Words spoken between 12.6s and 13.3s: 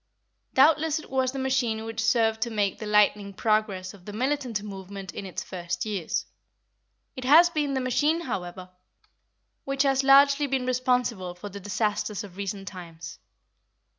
times.